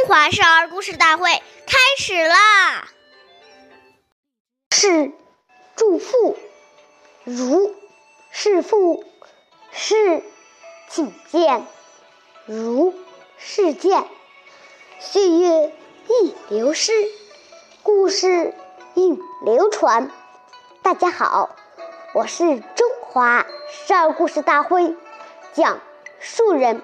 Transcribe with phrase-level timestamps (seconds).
[0.00, 2.88] 中华少儿故事大会开始啦！
[4.70, 5.12] 是
[5.76, 6.38] 祝父，
[7.24, 7.76] 如
[8.30, 9.04] 是父，
[9.72, 10.22] 是
[10.88, 11.66] 请见，
[12.46, 12.94] 如
[13.36, 14.08] 是见。
[15.00, 15.70] 岁月
[16.08, 16.92] 易流失，
[17.82, 18.54] 故事
[18.94, 20.10] 易流传。
[20.80, 21.54] 大家好，
[22.14, 23.44] 我是中华
[23.86, 24.96] 少儿故事大会
[25.52, 25.78] 讲
[26.20, 26.80] 述人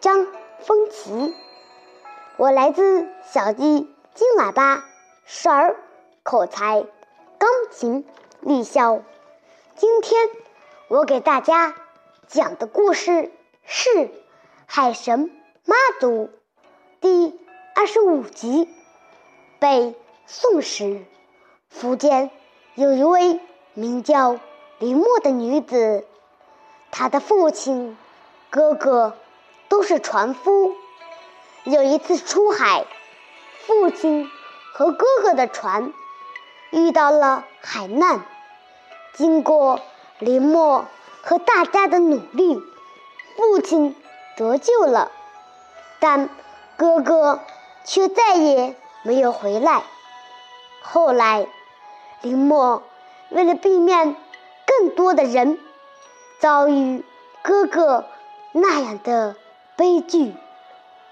[0.00, 0.26] 张
[0.64, 1.36] 风奇。
[2.38, 4.84] 我来自小鸡金喇叭
[5.24, 5.74] 少儿
[6.22, 6.84] 口才
[7.38, 8.04] 钢琴
[8.40, 9.00] 立校。
[9.74, 10.28] 今天
[10.88, 11.74] 我给大家
[12.28, 13.32] 讲的故事
[13.64, 13.88] 是
[14.66, 15.30] 《海神
[15.64, 16.24] 妈祖》
[17.00, 17.40] 第
[17.74, 18.68] 二十五集。
[19.58, 19.94] 北
[20.26, 21.06] 宋时，
[21.70, 22.30] 福建
[22.74, 23.40] 有一位
[23.72, 24.38] 名叫
[24.78, 26.04] 林默的女子，
[26.90, 27.96] 她的父亲、
[28.50, 29.16] 哥哥
[29.70, 30.74] 都是船夫。
[31.66, 32.86] 有一次出海，
[33.66, 34.30] 父亲
[34.72, 35.92] 和哥哥的船
[36.70, 38.24] 遇到了海难。
[39.14, 39.80] 经过
[40.20, 40.84] 林默
[41.22, 42.62] 和大家的努力，
[43.36, 43.96] 父亲
[44.36, 45.10] 得救了，
[45.98, 46.28] 但
[46.76, 47.40] 哥哥
[47.84, 49.82] 却再也没有回来。
[50.82, 51.48] 后来，
[52.20, 52.84] 林默
[53.30, 54.14] 为了避免
[54.66, 55.58] 更多的人
[56.38, 57.04] 遭遇
[57.42, 58.04] 哥哥
[58.52, 59.34] 那样的
[59.74, 60.32] 悲剧。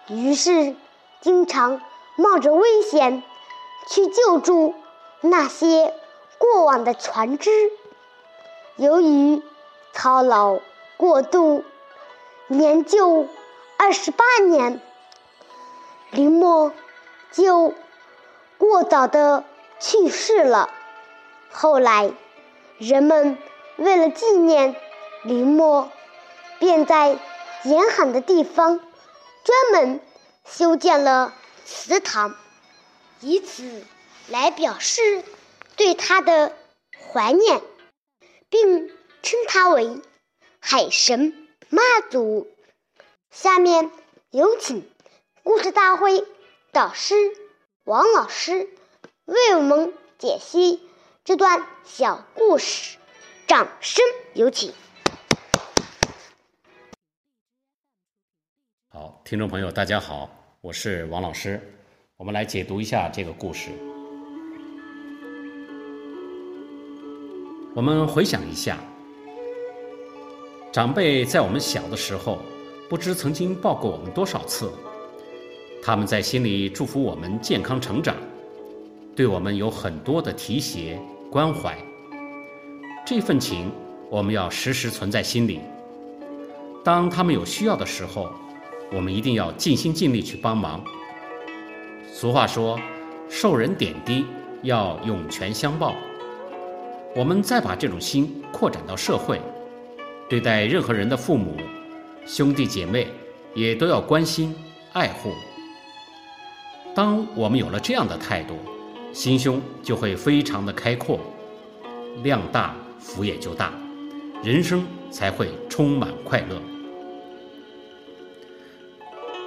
[0.09, 0.77] 于是，
[1.23, 1.81] 经常
[2.17, 3.23] 冒着危险
[3.89, 4.75] 去救助
[5.23, 5.95] 那些
[6.37, 7.51] 过往的船只。
[8.77, 9.43] 由于
[9.95, 10.59] 操劳
[10.99, 11.65] 过度，
[12.49, 13.27] 年就
[13.79, 14.81] 二十八年，
[16.11, 16.73] 林默
[17.33, 17.73] 就
[18.59, 19.43] 过早的
[19.81, 20.69] 去世了。
[21.51, 22.13] 后来，
[22.77, 23.39] 人们
[23.77, 24.77] 为了纪念
[25.23, 25.89] 林默，
[26.59, 27.17] 便在
[27.63, 28.81] 严寒的地方。
[29.45, 30.01] 专门
[30.47, 31.35] 修建了
[31.67, 32.35] 祠堂，
[33.21, 33.85] 以此
[34.29, 35.23] 来表示
[35.77, 36.57] 对他的
[37.13, 37.61] 怀念，
[38.49, 38.89] 并
[39.23, 40.01] 称他为
[40.61, 42.51] 海神妈祖。
[43.31, 43.91] 下面
[44.31, 44.91] 有请
[45.43, 46.25] 故事大会
[46.73, 47.15] 导师
[47.85, 48.71] 王老师
[49.27, 50.89] 为我们解析
[51.23, 52.97] 这段小故事，
[53.47, 54.73] 掌声有请。
[59.25, 60.29] 听众朋友，大家好，
[60.61, 61.59] 我是王老师。
[62.19, 63.71] 我们来解读一下这个故事。
[67.75, 68.77] 我们回想一下，
[70.71, 72.43] 长辈在我们小的时候，
[72.87, 74.71] 不知曾经抱过我们多少次。
[75.83, 78.15] 他们在心里祝福我们健康成长，
[79.17, 81.75] 对我们有很多的提携关怀。
[83.07, 83.73] 这份情，
[84.11, 85.61] 我们要时时存在心里。
[86.85, 88.31] 当他们有需要的时候，
[88.93, 90.83] 我们一定要尽心尽力去帮忙。
[92.13, 92.79] 俗话说
[93.29, 94.25] ：“受人点滴，
[94.63, 95.95] 要涌泉相报。”
[97.17, 99.41] 我们再把这种心扩展到社会，
[100.29, 101.57] 对待任何人的父母、
[102.27, 103.07] 兄弟姐妹，
[103.55, 104.55] 也都要关心
[104.93, 105.33] 爱护。
[106.95, 108.57] 当我们有了这样的态度，
[109.13, 111.21] 心胸就会非常的开阔，
[112.23, 113.73] 量大福也就大，
[114.43, 116.74] 人生才会充满快乐。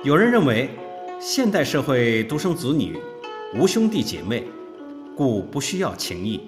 [0.03, 0.69] 有人认为，
[1.19, 2.95] 现代社会独生子女
[3.55, 4.43] 无兄弟姐妹，
[5.15, 6.39] 故不需要情谊。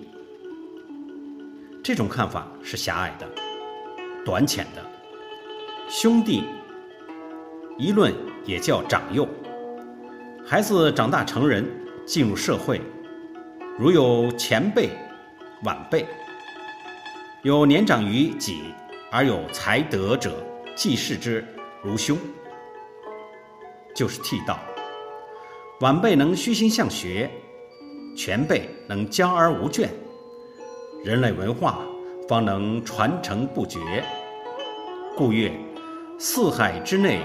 [1.83, 3.27] 这种看法是狭隘的、
[4.23, 4.85] 短浅的。
[5.89, 6.43] 兄弟
[7.75, 8.13] 一论
[8.45, 9.27] 也叫长幼。
[10.45, 11.67] 孩子长大成人，
[12.05, 12.79] 进入社会，
[13.79, 14.89] 如有前辈、
[15.63, 16.05] 晚辈，
[17.41, 18.61] 有年长于己
[19.11, 20.45] 而有才德者，
[20.75, 21.43] 既视之
[21.81, 22.15] 如兄。
[23.95, 24.59] 就是替道，
[25.81, 27.29] 晚辈能虚心向学，
[28.15, 29.87] 前辈能教而无倦，
[31.03, 31.79] 人类文化
[32.27, 33.79] 方能传承不绝。
[35.17, 35.51] 故曰：
[36.17, 37.21] 四海之内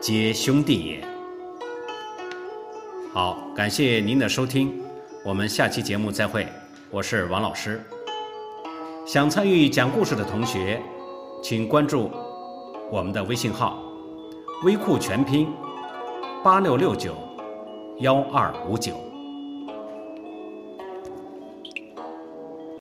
[0.00, 1.04] 皆兄弟也。
[3.12, 4.82] 好，感谢您的收听，
[5.24, 6.46] 我们下期节目再会。
[6.90, 7.82] 我是王老师。
[9.06, 10.82] 想参与讲故事的同学，
[11.42, 12.10] 请关注
[12.90, 13.82] 我们的微信号
[14.64, 15.48] “微库全拼”。
[16.42, 17.16] 八六六九
[17.98, 19.07] 幺二五九。